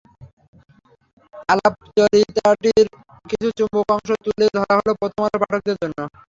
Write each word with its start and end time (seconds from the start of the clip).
আলাপচারিতাটির 1.49 2.85
কিছু 3.29 3.47
চুম্বক 3.57 3.87
অংশ 3.95 4.09
তুলে 4.25 4.45
ধরা 4.55 4.73
হলো 4.79 4.91
প্রথম 4.99 5.21
আলোর 5.25 5.41
পাঠকদের 5.43 5.75
জন্য। 5.81 5.97